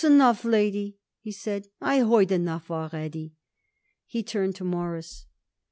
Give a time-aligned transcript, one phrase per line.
[0.03, 3.35] "S'enough, lady," he said; "I heard enough already."
[4.07, 5.27] He turned to Morris.